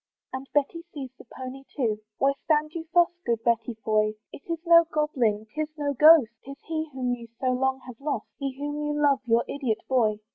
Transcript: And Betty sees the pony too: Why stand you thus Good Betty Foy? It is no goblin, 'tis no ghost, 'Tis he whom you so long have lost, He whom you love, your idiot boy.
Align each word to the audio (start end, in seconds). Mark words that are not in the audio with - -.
And 0.33 0.49
Betty 0.51 0.83
sees 0.95 1.11
the 1.19 1.25
pony 1.37 1.63
too: 1.77 2.01
Why 2.17 2.33
stand 2.45 2.73
you 2.73 2.87
thus 2.91 3.09
Good 3.23 3.43
Betty 3.43 3.75
Foy? 3.85 4.15
It 4.33 4.41
is 4.49 4.57
no 4.65 4.83
goblin, 4.91 5.45
'tis 5.53 5.67
no 5.77 5.93
ghost, 5.93 6.31
'Tis 6.43 6.57
he 6.67 6.89
whom 6.91 7.13
you 7.13 7.27
so 7.39 7.51
long 7.51 7.81
have 7.85 8.01
lost, 8.01 8.25
He 8.39 8.57
whom 8.57 8.83
you 8.83 8.99
love, 8.99 9.19
your 9.27 9.43
idiot 9.47 9.83
boy. 9.87 10.17